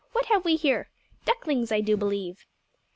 "What 0.13 0.25
have 0.25 0.43
we 0.45 0.55
here? 0.55 0.89
Ducklings 1.25 1.71
I 1.71 1.79
do 1.79 1.95
believe." 1.95 2.47